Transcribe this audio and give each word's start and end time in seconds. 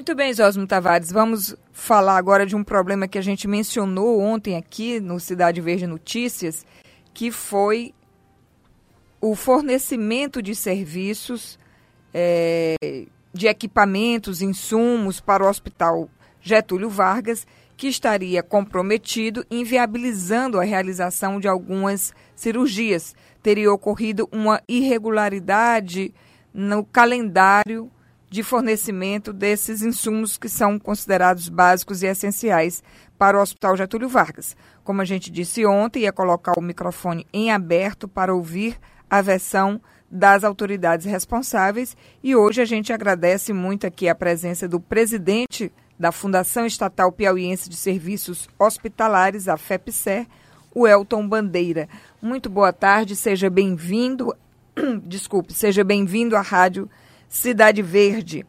Muito 0.00 0.14
bem, 0.14 0.32
Zosmo 0.32 0.66
Tavares. 0.66 1.12
Vamos 1.12 1.54
falar 1.74 2.16
agora 2.16 2.46
de 2.46 2.56
um 2.56 2.64
problema 2.64 3.06
que 3.06 3.18
a 3.18 3.22
gente 3.22 3.46
mencionou 3.46 4.18
ontem 4.18 4.56
aqui 4.56 4.98
no 4.98 5.20
Cidade 5.20 5.60
Verde 5.60 5.86
Notícias, 5.86 6.64
que 7.12 7.30
foi 7.30 7.92
o 9.20 9.34
fornecimento 9.34 10.40
de 10.40 10.54
serviços, 10.54 11.58
é, 12.14 12.76
de 13.34 13.46
equipamentos, 13.46 14.40
insumos 14.40 15.20
para 15.20 15.44
o 15.44 15.48
Hospital 15.50 16.08
Getúlio 16.40 16.88
Vargas, 16.88 17.46
que 17.76 17.86
estaria 17.86 18.42
comprometido, 18.42 19.44
inviabilizando 19.50 20.58
a 20.58 20.64
realização 20.64 21.38
de 21.38 21.46
algumas 21.46 22.14
cirurgias. 22.34 23.14
Teria 23.42 23.70
ocorrido 23.70 24.26
uma 24.32 24.62
irregularidade 24.66 26.14
no 26.54 26.86
calendário 26.86 27.90
de 28.30 28.44
fornecimento 28.44 29.32
desses 29.32 29.82
insumos 29.82 30.38
que 30.38 30.48
são 30.48 30.78
considerados 30.78 31.48
básicos 31.48 32.02
e 32.02 32.06
essenciais 32.06 32.82
para 33.18 33.36
o 33.36 33.42
Hospital 33.42 33.76
Getúlio 33.76 34.08
Vargas. 34.08 34.56
Como 34.84 35.02
a 35.02 35.04
gente 35.04 35.32
disse 35.32 35.66
ontem, 35.66 36.04
ia 36.04 36.12
colocar 36.12 36.56
o 36.56 36.62
microfone 36.62 37.26
em 37.32 37.50
aberto 37.50 38.06
para 38.06 38.32
ouvir 38.32 38.78
a 39.10 39.20
versão 39.20 39.80
das 40.08 40.44
autoridades 40.44 41.06
responsáveis 41.06 41.96
e 42.22 42.34
hoje 42.34 42.62
a 42.62 42.64
gente 42.64 42.92
agradece 42.92 43.52
muito 43.52 43.86
aqui 43.86 44.08
a 44.08 44.14
presença 44.14 44.68
do 44.68 44.80
presidente 44.80 45.72
da 45.98 46.12
Fundação 46.12 46.64
Estatal 46.64 47.12
Piauiense 47.12 47.68
de 47.68 47.76
Serviços 47.76 48.48
Hospitalares, 48.58 49.48
a 49.48 49.56
FEPSER, 49.56 50.26
o 50.74 50.86
Elton 50.86 51.28
Bandeira. 51.28 51.88
Muito 52.22 52.48
boa 52.48 52.72
tarde, 52.72 53.14
seja 53.16 53.50
bem-vindo. 53.50 54.34
Desculpe, 55.04 55.52
seja 55.52 55.84
bem-vindo 55.84 56.36
à 56.36 56.40
Rádio 56.40 56.88
Cidade 57.30 57.80
Verde. 57.80 58.44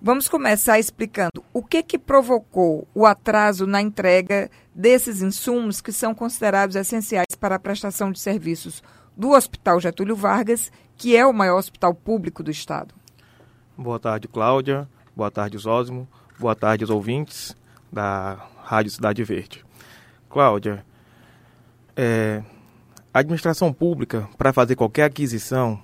Vamos 0.00 0.28
começar 0.28 0.78
explicando 0.78 1.42
o 1.50 1.62
que 1.62 1.82
que 1.82 1.98
provocou 1.98 2.86
o 2.94 3.06
atraso 3.06 3.66
na 3.66 3.80
entrega 3.80 4.50
desses 4.74 5.22
insumos 5.22 5.80
que 5.80 5.90
são 5.90 6.14
considerados 6.14 6.76
essenciais 6.76 7.34
para 7.40 7.54
a 7.54 7.58
prestação 7.58 8.12
de 8.12 8.20
serviços 8.20 8.82
do 9.16 9.30
Hospital 9.30 9.80
Getúlio 9.80 10.14
Vargas, 10.14 10.70
que 10.94 11.16
é 11.16 11.26
o 11.26 11.32
maior 11.32 11.56
hospital 11.56 11.94
público 11.94 12.42
do 12.42 12.50
estado. 12.50 12.94
Boa 13.76 13.98
tarde, 13.98 14.28
Cláudia. 14.28 14.86
Boa 15.16 15.30
tarde, 15.30 15.56
Zósimo. 15.56 16.06
Boa 16.38 16.54
tarde 16.54 16.84
aos 16.84 16.90
ouvintes 16.90 17.56
da 17.90 18.46
Rádio 18.62 18.90
Cidade 18.90 19.24
Verde. 19.24 19.64
Cláudia, 20.28 20.84
é, 21.96 22.42
a 23.12 23.20
administração 23.20 23.72
pública, 23.72 24.28
para 24.36 24.52
fazer 24.52 24.76
qualquer 24.76 25.04
aquisição, 25.04 25.82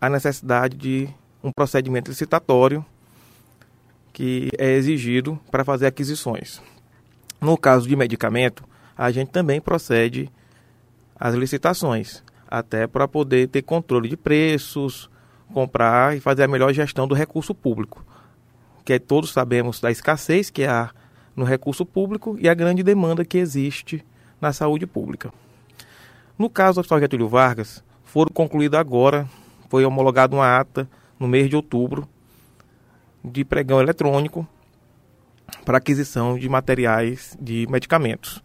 há 0.00 0.08
necessidade 0.08 0.74
de 0.74 1.14
um 1.46 1.52
procedimento 1.52 2.10
licitatório 2.10 2.84
que 4.12 4.48
é 4.58 4.72
exigido 4.72 5.38
para 5.50 5.64
fazer 5.64 5.86
aquisições. 5.86 6.60
No 7.40 7.56
caso 7.56 7.86
de 7.86 7.94
medicamento, 7.94 8.64
a 8.96 9.10
gente 9.10 9.30
também 9.30 9.60
procede 9.60 10.30
às 11.18 11.34
licitações, 11.34 12.22
até 12.48 12.86
para 12.86 13.06
poder 13.06 13.48
ter 13.48 13.62
controle 13.62 14.08
de 14.08 14.16
preços, 14.16 15.08
comprar 15.52 16.16
e 16.16 16.20
fazer 16.20 16.44
a 16.44 16.48
melhor 16.48 16.72
gestão 16.72 17.06
do 17.06 17.14
recurso 17.14 17.54
público, 17.54 18.04
que 18.84 18.94
é, 18.94 18.98
todos 18.98 19.30
sabemos 19.30 19.80
da 19.80 19.90
escassez 19.90 20.50
que 20.50 20.64
há 20.64 20.90
no 21.36 21.44
recurso 21.44 21.84
público 21.84 22.36
e 22.40 22.48
a 22.48 22.54
grande 22.54 22.82
demanda 22.82 23.24
que 23.24 23.38
existe 23.38 24.04
na 24.40 24.52
saúde 24.52 24.86
pública. 24.86 25.32
No 26.38 26.50
caso 26.50 26.76
do 26.76 26.80
Hospital 26.80 27.00
Getúlio 27.00 27.28
Vargas, 27.28 27.84
foram 28.04 28.32
concluídos 28.32 28.78
agora, 28.78 29.28
foi 29.68 29.84
homologada 29.84 30.34
uma 30.34 30.58
ata 30.58 30.88
no 31.18 31.26
mês 31.26 31.48
de 31.48 31.56
outubro, 31.56 32.08
de 33.24 33.44
pregão 33.44 33.80
eletrônico 33.80 34.46
para 35.64 35.78
aquisição 35.78 36.38
de 36.38 36.48
materiais 36.48 37.36
de 37.40 37.66
medicamentos. 37.68 38.42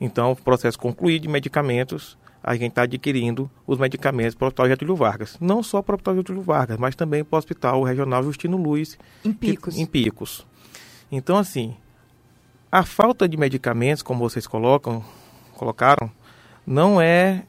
Então, 0.00 0.32
o 0.32 0.36
processo 0.36 0.78
concluído 0.78 1.22
de 1.22 1.28
medicamentos, 1.28 2.18
a 2.42 2.54
gente 2.54 2.70
está 2.70 2.82
adquirindo 2.82 3.50
os 3.66 3.78
medicamentos 3.78 4.34
para 4.34 4.46
o 4.46 4.48
Hospital 4.48 4.68
Getúlio 4.68 4.96
Vargas. 4.96 5.36
Não 5.40 5.62
só 5.62 5.80
para 5.80 5.92
o 5.92 5.94
Hospital 5.94 6.16
Getúlio 6.16 6.42
Vargas, 6.42 6.78
mas 6.78 6.96
também 6.96 7.24
para 7.24 7.36
o 7.36 7.38
Hospital 7.38 7.82
Regional 7.82 8.22
Justino 8.22 8.56
Luiz. 8.56 8.98
Em 9.24 9.32
Picos. 9.32 9.74
Que, 9.74 9.80
em 9.80 9.86
Picos. 9.86 10.46
Então, 11.10 11.36
assim, 11.36 11.76
a 12.70 12.82
falta 12.82 13.28
de 13.28 13.36
medicamentos, 13.36 14.02
como 14.02 14.28
vocês 14.28 14.46
colocam, 14.46 15.04
colocaram, 15.54 16.10
não 16.66 17.00
é 17.00 17.44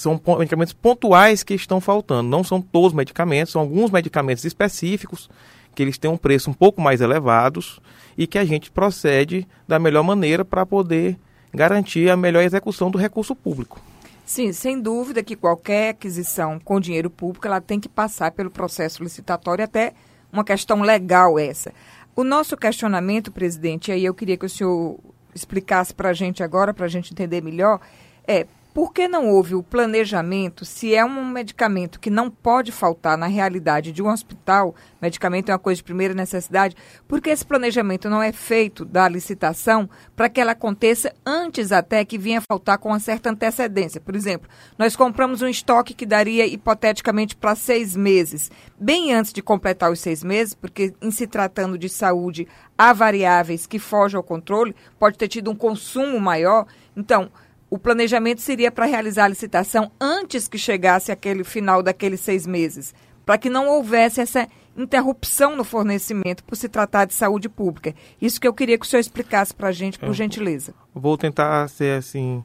são 0.00 0.20
medicamentos 0.38 0.72
pontuais 0.72 1.42
que 1.42 1.54
estão 1.54 1.80
faltando. 1.80 2.28
Não 2.28 2.42
são 2.42 2.60
todos 2.60 2.88
os 2.88 2.94
medicamentos, 2.94 3.52
são 3.52 3.60
alguns 3.60 3.90
medicamentos 3.90 4.44
específicos 4.44 5.28
que 5.74 5.82
eles 5.82 5.98
têm 5.98 6.10
um 6.10 6.16
preço 6.16 6.50
um 6.50 6.54
pouco 6.54 6.80
mais 6.80 7.00
elevados 7.00 7.80
e 8.16 8.26
que 8.26 8.38
a 8.38 8.44
gente 8.44 8.70
procede 8.70 9.46
da 9.68 9.78
melhor 9.78 10.02
maneira 10.02 10.44
para 10.44 10.64
poder 10.64 11.18
garantir 11.52 12.08
a 12.08 12.16
melhor 12.16 12.42
execução 12.42 12.90
do 12.90 12.96
recurso 12.96 13.34
público. 13.34 13.78
Sim, 14.24 14.52
sem 14.52 14.80
dúvida 14.80 15.22
que 15.22 15.36
qualquer 15.36 15.90
aquisição 15.90 16.58
com 16.58 16.80
dinheiro 16.80 17.10
público 17.10 17.46
ela 17.46 17.60
tem 17.60 17.78
que 17.78 17.88
passar 17.88 18.32
pelo 18.32 18.50
processo 18.50 19.02
licitatório 19.02 19.64
até 19.64 19.92
uma 20.32 20.44
questão 20.44 20.80
legal 20.80 21.38
essa. 21.38 21.72
O 22.16 22.24
nosso 22.24 22.56
questionamento, 22.56 23.30
presidente, 23.30 23.92
aí 23.92 24.04
eu 24.04 24.14
queria 24.14 24.36
que 24.36 24.46
o 24.46 24.50
senhor 24.50 24.98
explicasse 25.34 25.92
para 25.92 26.10
a 26.10 26.12
gente 26.12 26.42
agora, 26.42 26.72
para 26.72 26.86
a 26.86 26.88
gente 26.88 27.12
entender 27.12 27.42
melhor, 27.42 27.80
é 28.26 28.46
por 28.72 28.92
que 28.92 29.08
não 29.08 29.28
houve 29.28 29.54
o 29.54 29.62
planejamento, 29.62 30.64
se 30.64 30.94
é 30.94 31.04
um 31.04 31.24
medicamento 31.24 31.98
que 31.98 32.10
não 32.10 32.30
pode 32.30 32.70
faltar 32.70 33.18
na 33.18 33.26
realidade 33.26 33.92
de 33.92 34.02
um 34.02 34.08
hospital, 34.08 34.74
medicamento 35.00 35.48
é 35.48 35.52
uma 35.52 35.58
coisa 35.58 35.78
de 35.78 35.84
primeira 35.84 36.14
necessidade, 36.14 36.76
por 37.08 37.20
que 37.20 37.30
esse 37.30 37.44
planejamento 37.44 38.08
não 38.08 38.22
é 38.22 38.32
feito 38.32 38.84
da 38.84 39.08
licitação 39.08 39.90
para 40.14 40.28
que 40.28 40.40
ela 40.40 40.52
aconteça 40.52 41.12
antes 41.26 41.72
até 41.72 42.04
que 42.04 42.18
venha 42.18 42.40
faltar 42.40 42.78
com 42.78 42.90
uma 42.90 43.00
certa 43.00 43.30
antecedência? 43.30 44.00
Por 44.00 44.14
exemplo, 44.14 44.48
nós 44.78 44.94
compramos 44.94 45.42
um 45.42 45.48
estoque 45.48 45.94
que 45.94 46.06
daria 46.06 46.46
hipoteticamente 46.46 47.36
para 47.36 47.54
seis 47.54 47.96
meses, 47.96 48.50
bem 48.78 49.12
antes 49.12 49.32
de 49.32 49.42
completar 49.42 49.90
os 49.90 50.00
seis 50.00 50.22
meses, 50.22 50.54
porque 50.54 50.94
em 51.02 51.10
se 51.10 51.26
tratando 51.26 51.76
de 51.76 51.88
saúde 51.88 52.46
há 52.78 52.92
variáveis 52.92 53.66
que 53.66 53.78
fogem 53.78 54.16
ao 54.16 54.22
controle, 54.22 54.74
pode 54.98 55.18
ter 55.18 55.28
tido 55.28 55.50
um 55.50 55.56
consumo 55.56 56.20
maior. 56.20 56.66
Então, 56.96 57.30
o 57.70 57.78
planejamento 57.78 58.40
seria 58.40 58.72
para 58.72 58.84
realizar 58.84 59.26
a 59.26 59.28
licitação 59.28 59.92
antes 60.00 60.48
que 60.48 60.58
chegasse 60.58 61.12
aquele 61.12 61.44
final 61.44 61.82
daqueles 61.82 62.20
seis 62.20 62.44
meses, 62.44 62.92
para 63.24 63.38
que 63.38 63.48
não 63.48 63.68
houvesse 63.68 64.20
essa 64.20 64.48
interrupção 64.76 65.54
no 65.54 65.62
fornecimento 65.62 66.42
por 66.42 66.56
se 66.56 66.68
tratar 66.68 67.04
de 67.04 67.14
saúde 67.14 67.48
pública. 67.48 67.94
Isso 68.20 68.40
que 68.40 68.48
eu 68.48 68.52
queria 68.52 68.76
que 68.76 68.84
o 68.84 68.88
senhor 68.88 69.00
explicasse 69.00 69.54
para 69.54 69.68
a 69.68 69.72
gente, 69.72 70.00
por 70.00 70.08
eu 70.08 70.14
gentileza. 70.14 70.74
Vou 70.92 71.16
tentar 71.16 71.68
ser 71.68 71.98
assim. 71.98 72.42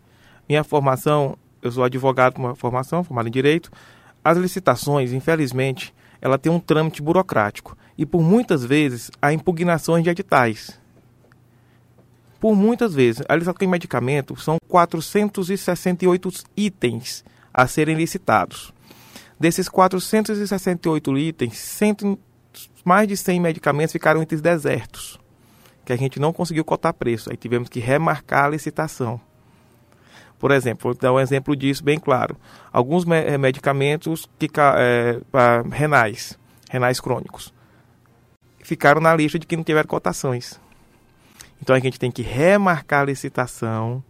Minha 0.48 0.64
formação, 0.64 1.36
eu 1.60 1.72
sou 1.72 1.84
advogado 1.84 2.34
com 2.34 2.44
uma 2.44 2.56
formação, 2.56 3.04
formado 3.04 3.28
em 3.28 3.32
Direito. 3.32 3.72
As 4.24 4.38
licitações, 4.38 5.12
infelizmente, 5.12 5.94
ela 6.22 6.38
tem 6.38 6.52
um 6.52 6.60
trâmite 6.60 7.02
burocrático. 7.02 7.76
E 7.98 8.06
por 8.06 8.22
muitas 8.22 8.64
vezes 8.64 9.10
há 9.20 9.34
impugnações 9.34 10.04
de 10.04 10.10
editais 10.12 10.80
por 12.46 12.56
muitas 12.56 12.94
vezes. 12.94 13.24
A 13.28 13.34
licitação 13.34 13.66
em 13.66 13.72
medicamento 13.72 14.40
são 14.40 14.58
468 14.76 16.44
itens 16.58 17.24
a 17.54 17.66
serem 17.66 17.96
licitados. 17.96 18.74
Desses 19.40 19.70
468 19.70 21.18
itens, 21.18 21.58
cento, 21.58 22.20
mais 22.84 23.08
de 23.08 23.16
100 23.16 23.40
medicamentos 23.40 23.94
ficaram 23.94 24.22
itens 24.22 24.42
desertos, 24.42 25.18
que 25.86 25.94
a 25.94 25.96
gente 25.96 26.20
não 26.20 26.34
conseguiu 26.34 26.66
cotar 26.66 26.94
preço. 26.94 27.32
Aí 27.32 27.38
tivemos 27.38 27.70
que 27.70 27.80
remarcar 27.80 28.46
a 28.46 28.50
licitação. 28.50 29.20
Por 30.38 30.52
exemplo, 30.52 30.92
vou 30.92 30.94
dar 30.94 31.14
um 31.14 31.20
exemplo 31.22 31.56
disso 31.56 31.82
bem 31.82 31.98
claro. 31.98 32.36
Alguns 32.74 33.06
me 33.06 33.16
eh, 33.16 33.38
medicamentos 33.38 34.28
que, 34.38 34.50
é, 34.60 35.22
renais, 35.72 36.38
renais 36.70 37.00
crônicos, 37.00 37.54
ficaram 38.62 39.00
na 39.00 39.16
lista 39.16 39.40
de 39.40 39.48
que 39.48 39.56
não 39.56 39.64
tiveram 39.64 39.88
cotações. 39.88 40.60
Então 41.62 41.74
a 41.74 41.80
gente 41.80 41.98
tem 41.98 42.12
que 42.12 42.22
remarcar 42.22 43.04
a 43.04 43.06
licitação 43.06 44.04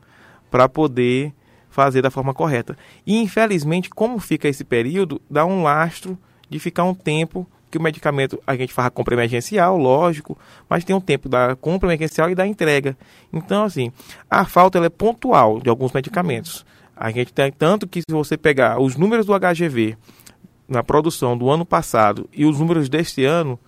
para 0.55 0.69
poder 0.69 1.33
fazer 1.69 2.01
da 2.01 2.09
forma 2.09 2.33
correta. 2.33 2.77
E 3.05 3.17
infelizmente, 3.17 3.89
como 3.89 4.17
fica 4.19 4.47
esse 4.47 4.63
período, 4.63 5.21
dá 5.29 5.45
um 5.45 5.63
lastro 5.63 6.17
de 6.49 6.59
ficar 6.59 6.85
um 6.85 6.93
tempo 6.93 7.45
que 7.69 7.77
o 7.77 7.81
medicamento 7.81 8.41
a 8.47 8.55
gente 8.55 8.71
faz 8.71 8.87
a 8.87 8.89
compra 8.89 9.15
emergencial, 9.15 9.77
lógico, 9.77 10.37
mas 10.69 10.85
tem 10.85 10.95
um 10.95 11.01
tempo 11.01 11.27
da 11.27 11.57
compra 11.57 11.89
emergencial 11.89 12.29
e 12.29 12.35
da 12.35 12.47
entrega. 12.47 12.97
Então, 13.33 13.65
assim, 13.65 13.91
a 14.31 14.45
falta 14.45 14.79
é 14.79 14.87
pontual 14.87 15.59
de 15.59 15.69
alguns 15.69 15.91
medicamentos. 15.91 16.65
A 16.95 17.11
gente 17.11 17.33
tem 17.33 17.51
tanto 17.51 17.85
que 17.85 17.99
se 17.99 18.13
você 18.15 18.37
pegar 18.37 18.79
os 18.79 18.95
números 18.95 19.25
do 19.25 19.37
HGV 19.37 19.97
na 20.69 20.81
produção 20.81 21.37
do 21.37 21.49
ano 21.49 21.65
passado 21.65 22.29
e 22.31 22.45
os 22.45 22.61
números 22.61 22.87
deste 22.87 23.25
ano, 23.25 23.59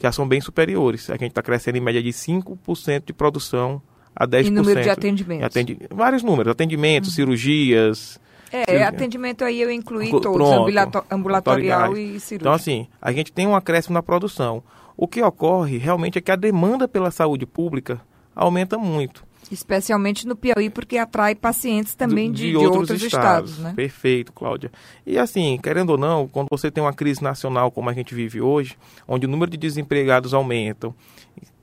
já 0.00 0.12
são 0.12 0.28
bem 0.28 0.40
superiores. 0.40 1.10
A 1.10 1.14
gente 1.14 1.30
está 1.30 1.42
crescendo 1.42 1.78
em 1.78 1.80
média 1.80 2.00
de 2.00 2.10
5% 2.10 3.02
de 3.04 3.12
produção 3.12 3.82
a 4.14 4.26
10%. 4.26 4.46
E 4.46 4.50
número 4.50 4.82
de 4.82 4.90
atendimentos? 4.90 5.46
Atendi 5.46 5.78
vários 5.90 6.22
números, 6.22 6.50
atendimentos, 6.50 7.10
uhum. 7.10 7.14
cirurgias. 7.14 8.20
É, 8.52 8.64
cirurgia. 8.64 8.88
atendimento 8.88 9.44
aí 9.44 9.60
eu 9.60 9.70
incluí 9.70 10.10
todos, 10.10 10.32
Pronto, 10.32 11.04
ambulatorial 11.10 11.96
e 11.96 12.18
cirúrgico. 12.18 12.34
Então, 12.34 12.52
assim, 12.52 12.88
a 13.00 13.12
gente 13.12 13.32
tem 13.32 13.46
um 13.46 13.54
acréscimo 13.54 13.94
na 13.94 14.02
produção. 14.02 14.62
O 14.96 15.08
que 15.08 15.22
ocorre 15.22 15.78
realmente 15.78 16.18
é 16.18 16.20
que 16.20 16.30
a 16.30 16.36
demanda 16.36 16.86
pela 16.86 17.10
saúde 17.10 17.46
pública 17.46 18.00
aumenta 18.34 18.76
muito. 18.76 19.24
Especialmente 19.50 20.28
no 20.28 20.36
Piauí, 20.36 20.70
porque 20.70 20.96
atrai 20.96 21.34
pacientes 21.34 21.94
também 21.94 22.30
de, 22.30 22.42
de, 22.42 22.50
de 22.50 22.56
outros, 22.56 22.76
outros, 22.76 23.02
estados. 23.02 23.50
estados 23.50 23.58
né? 23.58 23.72
Perfeito, 23.74 24.32
Cláudia. 24.32 24.70
E 25.04 25.18
assim, 25.18 25.58
querendo 25.60 25.90
ou 25.90 25.98
não, 25.98 26.28
quando 26.28 26.48
você 26.50 26.70
tem 26.70 26.82
uma 26.82 26.92
crise 26.92 27.22
nacional 27.22 27.70
como 27.70 27.90
a 27.90 27.92
gente 27.92 28.14
vive 28.14 28.40
hoje, 28.40 28.76
onde 29.08 29.26
o 29.26 29.28
número 29.28 29.50
de 29.50 29.56
desempregados 29.56 30.34
aumenta, 30.34 30.94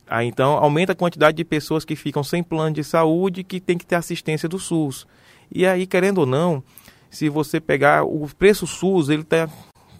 aí 0.10 0.28
então 0.28 0.54
aumenta 0.54 0.94
a 0.94 0.96
quantidade 0.96 1.38
de 1.38 1.44
pessoas 1.44 1.86
que 1.86 1.96
ficam 1.96 2.24
sem 2.24 2.44
plano 2.44 2.76
de 2.76 2.84
saúde 2.84 3.44
que 3.44 3.60
tem 3.60 3.78
que 3.78 3.86
ter 3.86 3.96
assistência 3.96 4.48
do 4.48 4.60
SUS. 4.60 5.08
E 5.52 5.66
aí, 5.66 5.88
querendo 5.88 6.20
ou 6.20 6.26
não, 6.26 6.64
se 7.10 7.30
você 7.30 7.60
pegar 7.60 8.04
o 8.04 8.28
preço 8.38 8.68
SUS, 8.68 9.10
ele 9.10 9.22
está 9.22 9.50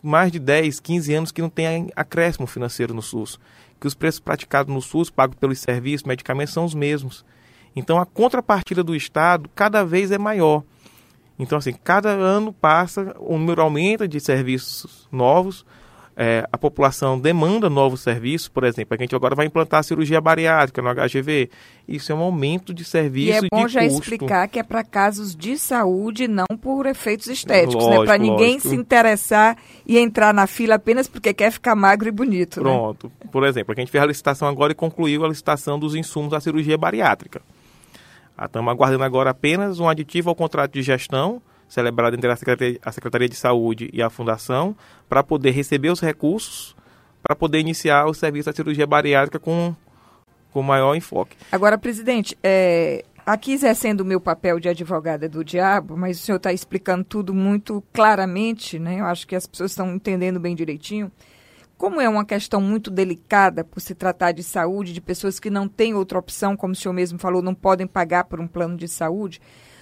mais 0.04 0.32
de 0.32 0.40
10, 0.40 0.80
15 0.80 1.14
anos 1.14 1.32
que 1.32 1.42
não 1.42 1.50
tem 1.50 1.90
acréscimo 1.96 2.48
financeiro 2.48 2.94
no 2.94 3.02
SUS. 3.02 3.40
Que 3.80 3.88
os 3.88 3.94
preços 3.94 4.20
praticados 4.20 4.74
no 4.74 4.82
SUS, 4.82 5.10
pagos 5.10 5.38
pelos 5.38 5.60
serviços, 5.60 6.08
medicamentos, 6.08 6.54
são 6.54 6.66
os 6.66 6.74
mesmos. 6.74 7.24
Então 7.76 8.00
a 8.00 8.06
contrapartida 8.06 8.84
do 8.84 8.96
Estado 8.96 9.50
cada 9.54 9.84
vez 9.84 10.12
é 10.12 10.18
maior. 10.18 10.64
Então, 11.40 11.60
assim, 11.60 11.74
cada 11.84 12.10
ano 12.10 12.52
passa, 12.52 13.16
o 13.20 13.38
número 13.38 13.62
aumenta 13.62 14.08
de 14.08 14.20
serviços 14.20 15.08
novos, 15.12 15.66
é, 16.20 16.50
a 16.52 16.58
população 16.58 17.20
demanda 17.20 17.70
novos 17.70 18.02
serviços, 18.02 18.48
por 18.48 18.64
exemplo, 18.64 18.96
a 18.96 18.98
gente 19.00 19.16
agora 19.16 19.36
vai 19.36 19.46
implantar 19.46 19.82
a 19.82 19.84
cirurgia 19.84 20.20
bariátrica 20.20 20.82
no 20.82 20.90
HGV. 20.90 21.48
Isso 21.88 22.12
é 22.12 22.16
um 22.16 22.22
aumento 22.22 22.74
de 22.74 22.84
serviço 22.84 23.44
e 23.44 23.46
é 23.46 23.50
bom 23.52 23.68
já 23.68 23.84
custo. 23.84 24.02
explicar 24.02 24.48
que 24.48 24.58
é 24.58 24.64
para 24.64 24.84
casos 24.84 25.36
de 25.36 25.60
saúde, 25.60 26.28
não 26.28 26.48
por 26.60 26.88
efeitos 26.88 27.28
estéticos, 27.28 27.86
né? 27.86 27.98
lógico, 27.98 28.00
né? 28.00 28.06
Para 28.08 28.18
ninguém 28.18 28.54
lógico. 28.54 28.70
se 28.70 28.76
interessar 28.76 29.58
e 29.86 30.00
entrar 30.00 30.34
na 30.34 30.48
fila 30.48 30.76
apenas 30.76 31.08
porque 31.08 31.32
quer 31.36 31.52
ficar 31.52 31.76
magro 31.76 32.08
e 32.08 32.12
bonito. 32.12 32.58
Né? 32.58 32.64
Pronto. 32.64 33.12
Né? 33.24 33.30
Por 33.32 33.46
exemplo, 33.46 33.76
a 33.78 33.80
gente 33.80 33.92
fez 33.92 34.04
a 34.04 34.08
licitação 34.08 34.48
agora 34.48 34.72
e 34.72 34.76
concluiu 34.76 35.24
a 35.24 35.28
licitação 35.28 35.78
dos 35.78 35.94
insumos 35.94 36.32
da 36.32 36.40
cirurgia 36.40 36.80
bariátrica. 36.80 37.44
Estamos 38.44 38.72
aguardando 38.72 39.04
agora 39.04 39.30
apenas 39.30 39.80
um 39.80 39.88
aditivo 39.88 40.30
ao 40.30 40.36
contrato 40.36 40.74
de 40.74 40.82
gestão, 40.82 41.40
celebrado 41.68 42.16
entre 42.16 42.32
a 42.32 42.36
Secretaria, 42.36 42.80
a 42.84 42.92
Secretaria 42.92 43.30
de 43.30 43.36
Saúde 43.36 43.90
e 43.92 44.02
a 44.02 44.10
Fundação, 44.10 44.76
para 45.10 45.24
poder 45.24 45.52
receber 45.52 45.90
os 45.90 46.00
recursos, 46.00 46.76
para 47.22 47.36
poder 47.36 47.60
iniciar 47.60 48.06
o 48.06 48.14
serviço 48.14 48.50
da 48.50 48.56
cirurgia 48.56 48.88
bariátrica 48.88 49.40
com, 49.40 49.76
com 50.52 50.62
maior 50.62 50.96
enfoque. 50.96 51.36
Agora, 51.52 51.78
presidente, 51.78 52.38
é, 52.42 53.04
aqui 53.26 53.52
exercendo 53.52 54.02
o 54.02 54.06
meu 54.06 54.22
papel 54.22 54.60
de 54.60 54.70
advogada 54.70 55.28
do 55.28 55.44
diabo, 55.44 55.98
mas 55.98 56.18
o 56.18 56.22
senhor 56.24 56.38
está 56.38 56.54
explicando 56.54 57.04
tudo 57.04 57.34
muito 57.34 57.84
claramente, 57.92 58.80
né? 58.80 59.02
Eu 59.02 59.06
acho 59.06 59.28
que 59.28 59.36
as 59.36 59.46
pessoas 59.46 59.72
estão 59.72 59.94
entendendo 59.94 60.40
bem 60.40 60.56
direitinho. 60.56 61.12
Como 61.78 62.02
é 62.02 62.10
uma 62.10 62.26
questão 62.26 62.60
muito 62.60 62.90
delicada 62.90 63.64
por 63.64 63.82
se 63.82 63.94
tratar 63.94 64.32
de 64.32 64.42
saúde, 64.42 64.94
de 64.94 65.02
pessoas 65.02 65.40
que 65.40 65.50
não 65.50 65.68
têm 65.68 65.94
outra 65.94 66.18
opção, 66.18 66.56
como 66.58 66.74
o 66.74 66.76
senhor 66.76 66.94
mesmo 66.94 67.20
falou, 67.20 67.42
não 67.42 67.54
podem 67.54 67.86
pagar 67.86 68.24
por 68.24 68.40
um 68.40 68.48
plano 68.48 68.78
de 68.78 68.88
saúde, 68.88 69.40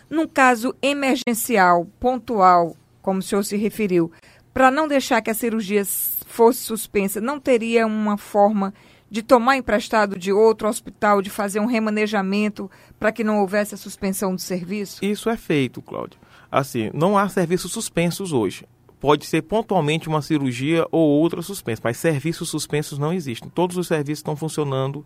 num 0.10 0.28
caso 0.28 0.76
emergencial, 0.82 1.88
pontual, 2.00 2.76
como 3.02 3.20
o 3.20 3.24
senhor 3.24 3.44
se 3.44 3.58
referiu, 3.58 4.12
para 4.54 4.72
não 4.72 4.88
deixar 4.88 5.22
que 5.22 5.30
a 5.30 5.34
cirurgia 5.34 5.84
fosse 6.28 6.60
suspensa, 6.60 7.20
não 7.22 7.40
teria 7.40 7.86
uma 7.86 8.18
forma 8.18 8.74
de 9.10 9.22
tomar 9.22 9.58
emprestado 9.58 10.18
de 10.18 10.32
outro 10.32 10.68
hospital, 10.68 11.22
de 11.22 11.30
fazer 11.30 11.60
um 11.60 11.66
remanejamento 11.66 12.70
para 13.00 13.12
que 13.12 13.24
não 13.24 13.40
houvesse 13.40 13.76
a 13.76 13.78
suspensão 13.78 14.34
do 14.34 14.42
serviço? 14.42 15.04
Isso 15.04 15.30
é 15.30 15.38
feito, 15.38 15.82
Cláudio. 15.82 16.20
Assim, 16.52 16.90
não 16.94 17.18
há 17.18 17.28
serviços 17.30 17.72
suspensos 17.72 18.34
hoje 18.34 18.66
pode 19.06 19.28
ser 19.28 19.44
pontualmente 19.44 20.08
uma 20.08 20.20
cirurgia 20.20 20.84
ou 20.92 21.08
outra 21.08 21.40
suspensa, 21.44 21.80
mas 21.84 21.96
serviços 21.96 22.50
suspensos 22.50 22.98
não 22.98 23.14
existem. 23.14 23.48
Todos 23.50 23.78
os 23.78 23.86
serviços 23.86 24.18
estão 24.18 24.36
funcionando 24.36 25.06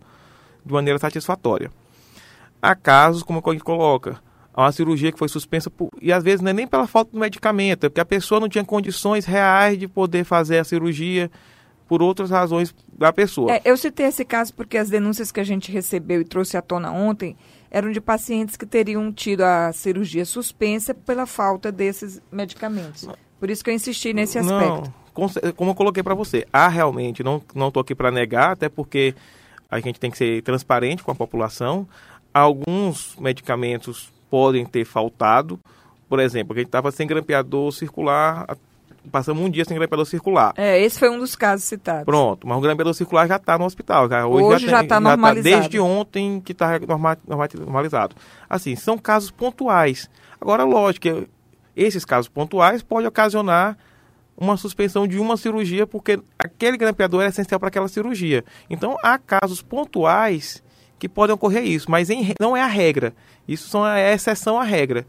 de 0.64 0.72
maneira 0.72 0.98
satisfatória. 0.98 1.70
Há 2.62 2.74
casos, 2.74 3.22
como 3.22 3.42
a 3.44 3.52
gente 3.52 3.62
coloca, 3.62 4.18
há 4.60 4.66
uma 4.66 4.72
cirurgia 4.72 5.12
que 5.12 5.18
foi 5.18 5.28
suspensa 5.28 5.70
por, 5.70 5.90
e 6.00 6.12
às 6.12 6.22
vezes 6.22 6.40
não 6.40 6.50
é 6.50 6.54
nem 6.54 6.66
pela 6.66 6.86
falta 6.86 7.12
de 7.12 7.18
medicamento, 7.18 7.84
é 7.84 7.88
porque 7.88 8.00
a 8.00 8.04
pessoa 8.04 8.40
não 8.40 8.48
tinha 8.48 8.64
condições 8.64 9.24
reais 9.24 9.78
de 9.78 9.88
poder 9.88 10.24
fazer 10.24 10.58
a 10.58 10.64
cirurgia 10.64 11.30
por 11.88 12.02
outras 12.02 12.30
razões 12.30 12.74
da 12.92 13.12
pessoa. 13.12 13.52
É, 13.52 13.62
eu 13.64 13.76
citei 13.76 14.06
esse 14.06 14.24
caso 14.24 14.54
porque 14.54 14.78
as 14.78 14.88
denúncias 14.88 15.32
que 15.32 15.40
a 15.40 15.44
gente 15.44 15.72
recebeu 15.72 16.20
e 16.20 16.24
trouxe 16.24 16.56
à 16.56 16.62
tona 16.62 16.92
ontem 16.92 17.36
eram 17.70 17.90
de 17.90 18.00
pacientes 18.00 18.56
que 18.56 18.66
teriam 18.66 19.12
tido 19.12 19.42
a 19.42 19.72
cirurgia 19.72 20.24
suspensa 20.24 20.94
pela 20.94 21.26
falta 21.26 21.72
desses 21.72 22.20
medicamentos. 22.30 23.08
Por 23.38 23.50
isso 23.50 23.64
que 23.64 23.70
eu 23.70 23.74
insisti 23.74 24.12
nesse 24.12 24.38
aspecto. 24.38 24.92
Não, 25.12 25.52
como 25.54 25.70
eu 25.70 25.74
coloquei 25.74 26.02
para 26.02 26.14
você, 26.14 26.46
há 26.52 26.68
realmente, 26.68 27.22
não 27.22 27.42
estou 27.68 27.80
aqui 27.80 27.94
para 27.94 28.10
negar, 28.10 28.52
até 28.52 28.68
porque 28.68 29.14
a 29.70 29.80
gente 29.80 29.98
tem 29.98 30.10
que 30.10 30.18
ser 30.18 30.42
transparente 30.42 31.02
com 31.02 31.10
a 31.10 31.14
população. 31.14 31.88
Alguns 32.32 33.16
medicamentos 33.18 34.12
podem 34.30 34.64
ter 34.64 34.84
faltado. 34.84 35.58
Por 36.08 36.20
exemplo, 36.20 36.54
a 36.54 36.58
gente 36.58 36.68
estava 36.68 36.90
sem 36.90 37.06
grampeador 37.06 37.70
circular, 37.72 38.46
passamos 39.10 39.42
um 39.42 39.50
dia 39.50 39.64
sem 39.64 39.76
grampeador 39.76 40.06
circular. 40.06 40.52
É, 40.56 40.80
esse 40.80 40.98
foi 40.98 41.10
um 41.10 41.18
dos 41.18 41.36
casos 41.36 41.64
citados. 41.64 42.04
Pronto, 42.04 42.46
mas 42.46 42.58
o 42.58 42.60
grampeador 42.60 42.94
circular 42.94 43.26
já 43.26 43.36
está 43.36 43.58
no 43.58 43.64
hospital. 43.64 44.08
Já, 44.08 44.26
hoje, 44.26 44.44
hoje 44.44 44.68
já 44.68 44.82
está 44.82 44.96
tá 44.96 45.00
normalizado. 45.00 45.50
Tá 45.50 45.60
desde 45.60 45.80
ontem 45.80 46.40
que 46.40 46.52
está 46.52 46.78
normalizado. 47.28 48.16
Assim, 48.48 48.76
são 48.76 48.98
casos 48.98 49.30
pontuais. 49.30 50.08
Agora, 50.40 50.64
lógico, 50.64 51.26
esses 51.76 52.04
casos 52.04 52.28
pontuais 52.28 52.82
podem 52.82 53.06
ocasionar 53.06 53.76
uma 54.36 54.56
suspensão 54.56 55.06
de 55.06 55.18
uma 55.18 55.36
cirurgia 55.36 55.86
porque 55.86 56.18
aquele 56.38 56.78
grampeador 56.78 57.22
é 57.22 57.28
essencial 57.28 57.60
para 57.60 57.68
aquela 57.68 57.88
cirurgia. 57.88 58.42
Então 58.70 58.96
há 59.02 59.18
casos 59.18 59.60
pontuais 59.62 60.62
que 61.00 61.08
podem 61.08 61.34
ocorrer 61.34 61.64
isso, 61.64 61.90
mas 61.90 62.10
em, 62.10 62.34
não 62.38 62.54
é 62.54 62.62
a 62.62 62.66
regra. 62.66 63.14
Isso 63.48 63.68
são 63.68 63.82
a 63.82 63.98
é 63.98 64.12
exceção 64.12 64.60
à 64.60 64.62
regra. 64.62 65.06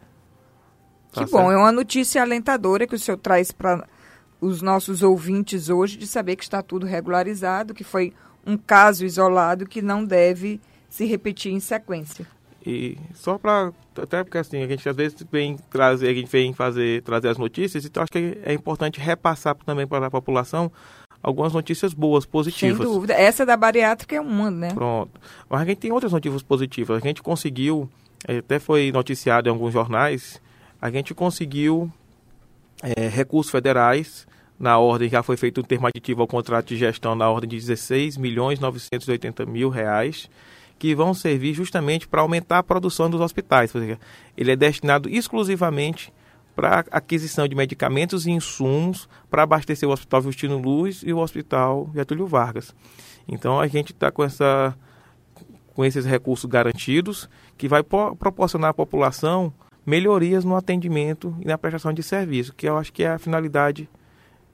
Tá 1.11 1.25
que 1.25 1.29
certo? 1.29 1.31
bom, 1.31 1.51
é 1.51 1.57
uma 1.57 1.71
notícia 1.71 2.21
alentadora 2.21 2.87
que 2.87 2.95
o 2.95 2.99
senhor 2.99 3.17
traz 3.17 3.51
para 3.51 3.85
os 4.39 4.61
nossos 4.61 5.03
ouvintes 5.03 5.69
hoje 5.69 5.97
de 5.97 6.07
saber 6.07 6.37
que 6.37 6.43
está 6.43 6.61
tudo 6.61 6.85
regularizado, 6.85 7.73
que 7.73 7.83
foi 7.83 8.13
um 8.47 8.57
caso 8.57 9.05
isolado 9.05 9.67
que 9.67 9.81
não 9.81 10.05
deve 10.05 10.61
se 10.89 11.05
repetir 11.05 11.51
em 11.51 11.59
sequência. 11.59 12.25
E 12.65 12.97
só 13.13 13.37
para 13.37 13.73
até 14.01 14.23
porque 14.23 14.37
assim 14.37 14.63
a 14.63 14.67
gente 14.67 14.87
às 14.87 14.95
vezes 14.95 15.17
vem 15.29 15.57
trazer 15.69 16.07
a 16.07 16.13
gente 16.13 16.31
vem 16.31 16.53
fazer 16.53 17.01
trazer 17.01 17.29
as 17.29 17.37
notícias 17.37 17.83
então 17.83 18.03
acho 18.03 18.11
que 18.11 18.37
é 18.43 18.53
importante 18.53 18.99
repassar 18.99 19.55
também 19.65 19.87
para 19.87 20.05
a 20.05 20.11
população 20.11 20.71
algumas 21.21 21.53
notícias 21.53 21.93
boas 21.93 22.25
positivas. 22.25 22.77
Sem 22.77 22.85
dúvida. 22.85 23.13
Essa 23.13 23.45
da 23.45 23.55
bariátrica 23.55 24.15
é 24.15 24.21
uma 24.21 24.49
né? 24.49 24.73
Pronto. 24.73 25.19
Mas 25.49 25.61
a 25.61 25.65
gente 25.65 25.77
tem 25.77 25.91
outras 25.91 26.11
notícias 26.11 26.41
positivas. 26.41 27.01
A 27.01 27.07
gente 27.07 27.21
conseguiu 27.21 27.89
eh, 28.27 28.37
até 28.37 28.59
foi 28.59 28.91
noticiado 28.91 29.47
em 29.47 29.51
alguns 29.51 29.73
jornais 29.73 30.41
a 30.81 30.89
gente 30.89 31.13
conseguiu 31.13 31.91
é, 32.81 33.07
recursos 33.07 33.51
federais 33.51 34.27
na 34.59 34.79
ordem 34.79 35.09
já 35.09 35.21
foi 35.21 35.37
feito 35.37 35.61
um 35.61 35.63
termo 35.63 35.87
aditivo 35.87 36.21
ao 36.21 36.27
contrato 36.27 36.67
de 36.67 36.77
gestão 36.77 37.15
na 37.15 37.29
ordem 37.29 37.49
de 37.49 37.57
16 37.57 38.17
milhões 38.17 38.59
980 38.59 39.45
mil 39.45 39.69
reais 39.69 40.29
que 40.79 40.95
vão 40.95 41.13
servir 41.13 41.53
justamente 41.53 42.07
para 42.07 42.21
aumentar 42.21 42.57
a 42.57 42.63
produção 42.63 43.07
dos 43.07 43.21
hospitais. 43.21 43.71
Ele 44.35 44.51
é 44.51 44.55
destinado 44.55 45.07
exclusivamente 45.07 46.11
para 46.55 46.85
aquisição 46.91 47.47
de 47.47 47.55
medicamentos 47.55 48.25
e 48.25 48.31
insumos 48.31 49.07
para 49.29 49.43
abastecer 49.43 49.87
o 49.87 49.91
Hospital 49.91 50.21
Justino 50.23 50.57
Luz 50.57 51.01
e 51.05 51.13
o 51.13 51.19
Hospital 51.19 51.89
Getúlio 51.93 52.27
Vargas. 52.27 52.75
Então 53.27 53.59
a 53.59 53.67
gente 53.67 53.91
está 53.91 54.11
com 54.11 54.23
essa 54.23 54.75
com 55.73 55.85
esses 55.85 56.05
recursos 56.05 56.49
garantidos 56.49 57.29
que 57.57 57.67
vai 57.67 57.81
proporcionar 57.83 58.71
à 58.71 58.73
população 58.73 59.53
melhorias 59.85 60.43
no 60.43 60.55
atendimento 60.55 61.35
e 61.39 61.45
na 61.45 61.57
prestação 61.57 61.93
de 61.93 62.03
serviço, 62.03 62.53
que 62.53 62.67
eu 62.67 62.77
acho 62.77 62.91
que 62.91 63.03
é 63.03 63.09
a 63.09 63.17
finalidade 63.17 63.89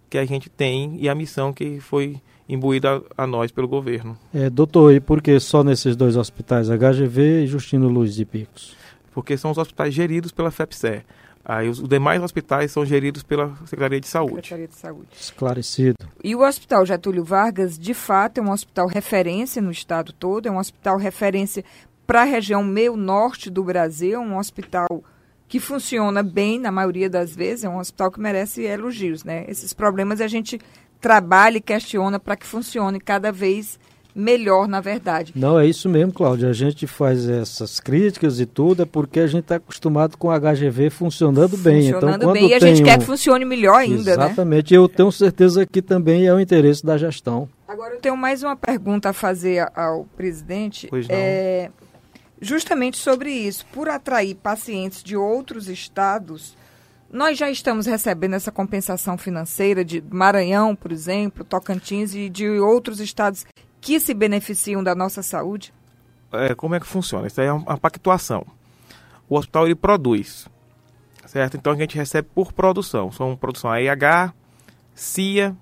que 0.09 0.17
a 0.17 0.25
gente 0.25 0.49
tem 0.49 0.95
e 0.99 1.09
a 1.09 1.15
missão 1.15 1.51
que 1.51 1.79
foi 1.79 2.21
imbuída 2.47 3.03
a 3.17 3.27
nós 3.27 3.51
pelo 3.51 3.67
governo. 3.67 4.17
É, 4.33 4.49
doutor, 4.49 4.93
e 4.93 4.99
por 4.99 5.21
que 5.21 5.37
só 5.39 5.63
nesses 5.63 5.95
dois 5.95 6.15
hospitais, 6.15 6.69
HGV 6.69 7.43
e 7.43 7.47
Justino 7.47 7.89
Luiz 7.89 8.15
de 8.15 8.23
Picos? 8.23 8.75
Porque 9.11 9.35
são 9.35 9.51
os 9.51 9.57
hospitais 9.57 9.93
geridos 9.93 10.31
pela 10.31 10.51
FEPSE. 10.51 11.03
Aí 11.49 11.69
os, 11.69 11.79
os 11.79 11.87
demais 11.87 12.21
hospitais 12.21 12.73
são 12.73 12.85
geridos 12.85 13.23
pela 13.23 13.55
Secretaria 13.65 14.01
de 14.01 14.07
Saúde. 14.07 14.35
Secretaria 14.35 14.67
de 14.67 14.75
Saúde. 14.75 15.07
Esclarecido. 15.17 15.95
E 16.21 16.35
o 16.35 16.45
Hospital 16.45 16.85
Getúlio 16.85 17.23
Vargas, 17.23 17.79
de 17.79 17.93
fato, 17.93 18.39
é 18.39 18.43
um 18.43 18.51
hospital 18.51 18.85
referência 18.87 19.61
no 19.61 19.71
estado 19.71 20.11
todo, 20.11 20.45
é 20.45 20.51
um 20.51 20.57
hospital 20.57 20.97
referência 20.97 21.63
para 22.05 22.23
a 22.23 22.25
região 22.25 22.65
meio 22.65 22.97
norte 22.97 23.49
do 23.49 23.63
Brasil, 23.63 24.15
é 24.15 24.19
um 24.19 24.37
hospital 24.37 24.87
que 25.47 25.57
funciona 25.57 26.21
bem 26.21 26.59
na 26.59 26.69
maioria 26.69 27.09
das 27.09 27.33
vezes, 27.33 27.63
é 27.63 27.69
um 27.69 27.79
hospital 27.79 28.11
que 28.11 28.19
merece 28.19 28.63
elogios, 28.63 29.23
né? 29.23 29.45
Esses 29.47 29.71
problemas 29.71 30.19
a 30.19 30.27
gente 30.27 30.59
trabalha 30.99 31.59
e 31.59 31.61
questiona 31.61 32.19
para 32.19 32.35
que 32.35 32.45
funcione 32.45 32.99
cada 32.99 33.31
vez 33.31 33.79
melhor, 34.17 34.67
na 34.67 34.81
verdade. 34.81 35.31
Não, 35.35 35.59
é 35.59 35.67
isso 35.67 35.87
mesmo, 35.87 36.11
Cláudia. 36.11 36.49
A 36.49 36.53
gente 36.53 36.87
faz 36.87 37.29
essas 37.29 37.79
críticas 37.79 38.39
e 38.39 38.47
tudo 38.47 38.81
é 38.81 38.85
porque 38.85 39.19
a 39.19 39.27
gente 39.27 39.43
está 39.43 39.57
acostumado 39.57 40.17
com 40.17 40.29
o 40.29 40.39
HGV 40.39 40.89
funcionando 40.89 41.55
bem. 41.55 41.93
Funcionando 41.93 42.15
então, 42.15 42.33
bem 42.33 42.49
e 42.49 42.53
a 42.55 42.59
gente 42.59 42.81
quer 42.81 42.97
que 42.97 43.05
funcione 43.05 43.45
melhor 43.45 43.75
ainda, 43.75 44.17
né? 44.17 44.25
Exatamente. 44.25 44.73
Né? 44.73 44.77
Eu 44.79 44.89
tenho 44.89 45.11
certeza 45.11 45.67
que 45.67 45.83
também 45.83 46.25
é 46.25 46.33
o 46.33 46.39
interesse 46.39 46.83
da 46.83 46.97
gestão. 46.97 47.47
Agora 47.67 47.93
eu 47.93 47.99
tenho 47.99 48.17
mais 48.17 48.41
uma 48.41 48.55
pergunta 48.55 49.09
a 49.09 49.13
fazer 49.13 49.71
ao 49.75 50.05
presidente. 50.17 50.87
Pois 50.89 51.07
não. 51.07 51.15
É, 51.15 51.69
justamente 52.41 52.97
sobre 52.97 53.29
isso. 53.31 53.67
Por 53.71 53.87
atrair 53.87 54.33
pacientes 54.33 55.03
de 55.03 55.15
outros 55.15 55.69
estados, 55.69 56.57
nós 57.11 57.37
já 57.37 57.51
estamos 57.51 57.85
recebendo 57.85 58.33
essa 58.33 58.51
compensação 58.51 59.15
financeira 59.15 59.85
de 59.85 60.03
Maranhão, 60.09 60.75
por 60.75 60.91
exemplo, 60.91 61.43
Tocantins 61.43 62.15
e 62.15 62.29
de 62.29 62.49
outros 62.49 62.99
estados 62.99 63.45
que 63.87 64.01
se 64.01 64.13
beneficiam 64.13 64.83
da 64.83 64.93
nossa 64.93 65.23
saúde? 65.23 65.73
É, 66.33 66.53
como 66.53 66.75
é 66.75 66.79
que 66.79 66.85
funciona? 66.85 67.25
Isso 67.25 67.39
aí 67.39 67.47
é 67.47 67.53
uma 67.53 67.77
pactuação. 67.77 68.45
O 69.29 69.37
hospital 69.37 69.65
ele 69.65 69.75
produz, 69.75 70.45
certo? 71.25 71.55
Então 71.55 71.71
a 71.71 71.75
gente 71.77 71.95
recebe 71.95 72.27
por 72.35 72.51
produção. 72.51 73.13
São 73.13 73.33
produção 73.37 73.71
AIH, 73.71 74.33
CIA, 74.93 75.55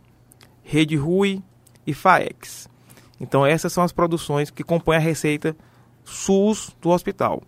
Rede 0.64 0.96
RUI 0.96 1.44
e 1.86 1.94
FAEX. 1.94 2.68
Então 3.22 3.46
essas 3.46 3.72
são 3.72 3.84
as 3.84 3.92
produções 3.92 4.50
que 4.50 4.64
compõem 4.64 4.98
a 4.98 5.00
receita 5.00 5.56
SUS 6.04 6.76
do 6.82 6.90
hospital. 6.90 7.44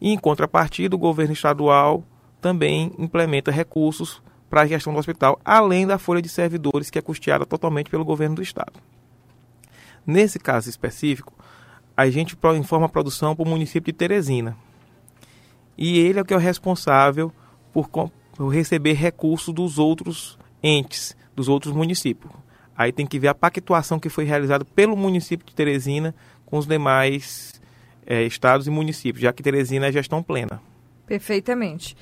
E 0.00 0.14
em 0.14 0.18
contrapartida, 0.18 0.96
o 0.96 0.98
governo 0.98 1.34
estadual 1.34 2.02
também 2.40 2.90
implementa 2.98 3.50
recursos 3.50 4.22
para 4.48 4.62
a 4.62 4.66
gestão 4.66 4.94
do 4.94 4.98
hospital, 4.98 5.38
além 5.44 5.86
da 5.86 5.98
folha 5.98 6.22
de 6.22 6.30
servidores 6.30 6.88
que 6.88 6.98
é 6.98 7.02
custeada 7.02 7.44
totalmente 7.44 7.90
pelo 7.90 8.02
governo 8.02 8.36
do 8.36 8.42
estado. 8.42 8.80
Nesse 10.06 10.38
caso 10.38 10.68
específico, 10.68 11.32
a 11.96 12.08
gente 12.10 12.36
informa 12.58 12.86
a 12.86 12.88
produção 12.88 13.36
para 13.36 13.44
o 13.44 13.48
município 13.48 13.92
de 13.92 13.98
Teresina. 13.98 14.56
E 15.76 15.98
ele 15.98 16.18
é 16.18 16.22
o 16.22 16.24
que 16.24 16.34
é 16.34 16.36
o 16.36 16.40
responsável 16.40 17.32
por, 17.72 17.88
receber 18.50 18.94
recursos 18.94 19.54
dos 19.54 19.78
outros 19.78 20.38
entes, 20.62 21.16
dos 21.34 21.48
outros 21.48 21.72
municípios. 21.72 22.32
Aí 22.76 22.92
tem 22.92 23.06
que 23.06 23.18
ver 23.18 23.28
a 23.28 23.34
pactuação 23.34 23.98
que 23.98 24.08
foi 24.08 24.24
realizada 24.24 24.64
pelo 24.64 24.96
município 24.96 25.46
de 25.46 25.54
Teresina 25.54 26.14
com 26.46 26.58
os 26.58 26.66
demais 26.66 27.60
é, 28.06 28.22
estados 28.24 28.66
e 28.66 28.70
municípios, 28.70 29.22
já 29.22 29.32
que 29.32 29.42
Teresina 29.42 29.86
é 29.86 29.92
gestão 29.92 30.22
plena. 30.22 30.60
Perfeitamente. 31.06 31.96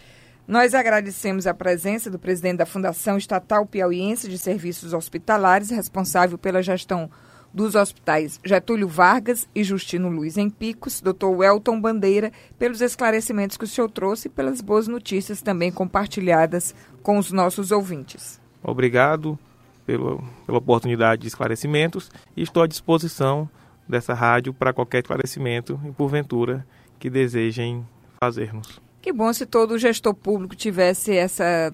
Nós 0.46 0.74
agradecemos 0.74 1.46
a 1.46 1.54
presença 1.54 2.10
do 2.10 2.18
presidente 2.18 2.58
da 2.58 2.66
Fundação 2.66 3.16
Estatal 3.16 3.64
Piauiense 3.66 4.28
de 4.28 4.36
Serviços 4.36 4.92
Hospitalares, 4.92 5.70
responsável 5.70 6.36
pela 6.36 6.62
gestão 6.62 7.10
dos 7.52 7.74
hospitais 7.74 8.40
Getúlio 8.44 8.88
Vargas 8.88 9.48
e 9.54 9.64
Justino 9.64 10.08
Luiz 10.08 10.36
em 10.36 10.48
Picos, 10.48 11.00
doutor 11.00 11.30
Welton 11.30 11.80
Bandeira, 11.80 12.32
pelos 12.58 12.80
esclarecimentos 12.80 13.56
que 13.56 13.64
o 13.64 13.68
senhor 13.68 13.90
trouxe 13.90 14.28
e 14.28 14.30
pelas 14.30 14.60
boas 14.60 14.86
notícias 14.86 15.42
também 15.42 15.70
compartilhadas 15.70 16.74
com 17.02 17.18
os 17.18 17.32
nossos 17.32 17.70
ouvintes. 17.72 18.40
Obrigado 18.62 19.38
pelo, 19.86 20.22
pela 20.46 20.58
oportunidade 20.58 21.22
de 21.22 21.28
esclarecimentos 21.28 22.10
e 22.36 22.42
estou 22.42 22.62
à 22.62 22.66
disposição 22.66 23.48
dessa 23.88 24.14
rádio 24.14 24.54
para 24.54 24.72
qualquer 24.72 24.98
esclarecimento 24.98 25.80
e, 25.84 25.90
porventura, 25.90 26.64
que 26.98 27.10
desejem 27.10 27.84
fazer-nos. 28.22 28.80
Que 29.02 29.12
bom 29.12 29.32
se 29.32 29.46
todo 29.46 29.78
gestor 29.78 30.14
público 30.14 30.54
tivesse 30.54 31.16
essa 31.16 31.72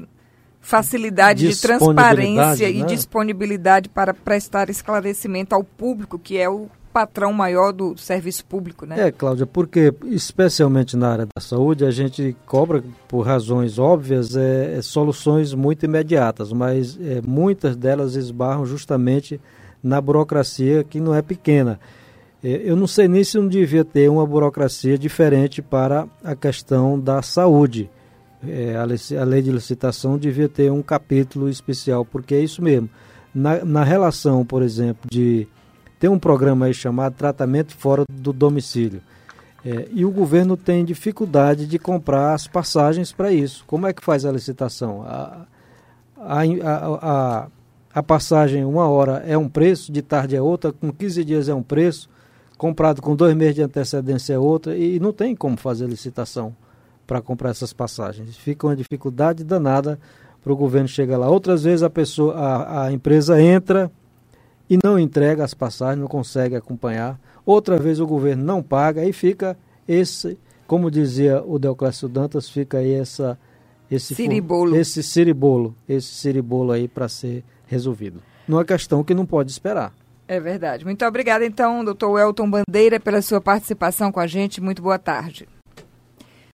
facilidade 0.60 1.48
de 1.48 1.60
transparência 1.60 2.68
né? 2.68 2.74
e 2.74 2.84
disponibilidade 2.84 3.88
para 3.88 4.12
prestar 4.12 4.68
esclarecimento 4.68 5.54
ao 5.54 5.62
público, 5.62 6.18
que 6.18 6.36
é 6.36 6.48
o 6.48 6.68
patrão 6.96 7.30
maior 7.30 7.72
do 7.72 7.94
serviço 7.98 8.42
público, 8.46 8.86
né? 8.86 9.08
É, 9.08 9.12
Cláudia, 9.12 9.44
porque 9.44 9.92
especialmente 10.06 10.96
na 10.96 11.10
área 11.10 11.26
da 11.26 11.42
saúde 11.42 11.84
a 11.84 11.90
gente 11.90 12.34
cobra 12.46 12.82
por 13.06 13.20
razões 13.20 13.78
óbvias 13.78 14.34
é, 14.34 14.78
é 14.78 14.82
soluções 14.82 15.52
muito 15.52 15.84
imediatas, 15.84 16.54
mas 16.54 16.98
é, 16.98 17.20
muitas 17.20 17.76
delas 17.76 18.14
esbarram 18.14 18.64
justamente 18.64 19.38
na 19.82 20.00
burocracia 20.00 20.82
que 20.82 20.98
não 20.98 21.14
é 21.14 21.20
pequena. 21.20 21.78
É, 22.42 22.62
eu 22.64 22.74
não 22.74 22.86
sei 22.86 23.06
nem 23.06 23.22
se 23.22 23.36
não 23.36 23.46
devia 23.46 23.84
ter 23.84 24.08
uma 24.08 24.26
burocracia 24.26 24.96
diferente 24.96 25.60
para 25.60 26.08
a 26.24 26.34
questão 26.34 26.98
da 26.98 27.20
saúde 27.20 27.90
é, 28.48 28.76
a, 28.76 29.24
lei 29.24 29.42
de 29.42 29.50
licitação 29.50 30.18
devia 30.18 30.48
ter 30.48 30.70
um 30.70 30.82
capítulo 30.82 31.48
especial, 31.48 32.04
porque 32.04 32.34
é 32.34 32.40
isso 32.40 32.62
mesmo. 32.62 32.88
Na, 33.34 33.64
na 33.64 33.84
relação, 33.84 34.44
por 34.44 34.62
exemplo, 34.62 35.08
de 35.10 35.46
ter 35.98 36.08
um 36.08 36.18
programa 36.18 36.66
aí 36.66 36.74
chamado 36.74 37.14
Tratamento 37.14 37.76
Fora 37.76 38.04
do 38.10 38.32
Domicílio. 38.32 39.00
É, 39.64 39.88
e 39.92 40.04
o 40.04 40.10
governo 40.10 40.56
tem 40.56 40.84
dificuldade 40.84 41.66
de 41.66 41.78
comprar 41.78 42.34
as 42.34 42.46
passagens 42.46 43.12
para 43.12 43.32
isso. 43.32 43.64
Como 43.66 43.86
é 43.86 43.92
que 43.92 44.04
faz 44.04 44.24
a 44.24 44.32
licitação? 44.32 45.02
A, 45.02 45.46
a, 46.18 46.42
a, 47.02 47.48
a, 47.94 48.02
passagem, 48.02 48.64
uma 48.64 48.88
hora 48.88 49.24
é 49.26 49.36
um 49.36 49.48
preço, 49.48 49.90
de 49.90 50.02
tarde 50.02 50.36
é 50.36 50.40
outra, 50.40 50.72
com 50.72 50.92
15 50.92 51.24
dias 51.24 51.48
é 51.48 51.54
um 51.54 51.62
preço, 51.62 52.08
comprado 52.56 53.02
com 53.02 53.16
dois 53.16 53.34
meses 53.34 53.56
de 53.56 53.62
antecedência 53.62 54.34
é 54.34 54.38
outra, 54.38 54.76
e 54.76 55.00
não 55.00 55.12
tem 55.12 55.34
como 55.34 55.56
fazer 55.56 55.86
licitação 55.86 56.54
para 57.06 57.20
comprar 57.20 57.50
essas 57.50 57.72
passagens. 57.72 58.36
Fica 58.36 58.66
uma 58.66 58.76
dificuldade 58.76 59.44
danada 59.44 59.98
para 60.42 60.52
o 60.52 60.56
governo 60.56 60.88
chegar 60.88 61.18
lá. 61.18 61.28
Outras 61.28 61.64
vezes 61.64 61.82
a 61.82 61.90
pessoa, 61.90 62.34
a, 62.34 62.84
a 62.84 62.92
empresa 62.92 63.40
entra 63.40 63.90
e 64.68 64.78
não 64.82 64.98
entrega 64.98 65.44
as 65.44 65.54
passagens, 65.54 66.00
não 66.00 66.08
consegue 66.08 66.56
acompanhar. 66.56 67.18
Outra 67.44 67.78
vez 67.78 68.00
o 68.00 68.06
governo 68.06 68.44
não 68.44 68.62
paga 68.62 69.04
e 69.04 69.12
fica 69.12 69.56
esse, 69.86 70.38
como 70.66 70.90
dizia 70.90 71.42
o 71.44 71.58
Deoclésio 71.58 72.08
Dantas, 72.08 72.48
fica 72.48 72.78
aí 72.78 72.92
essa 72.92 73.38
esse 73.88 74.16
ciribolo, 74.16 74.76
esse 74.76 75.02
ciribolo, 75.02 75.74
esse 75.88 76.08
ciribolo 76.08 76.72
aí 76.72 76.88
para 76.88 77.08
ser 77.08 77.44
resolvido. 77.66 78.20
Não 78.48 78.60
é 78.60 78.64
questão 78.64 79.04
que 79.04 79.14
não 79.14 79.24
pode 79.24 79.50
esperar. 79.50 79.92
É 80.28 80.40
verdade. 80.40 80.84
Muito 80.84 81.04
obrigada, 81.04 81.46
então, 81.46 81.84
doutor 81.84 82.18
Elton 82.18 82.50
Bandeira, 82.50 82.98
pela 82.98 83.22
sua 83.22 83.40
participação 83.40 84.10
com 84.10 84.18
a 84.18 84.26
gente. 84.26 84.60
Muito 84.60 84.82
boa 84.82 84.98
tarde. 84.98 85.46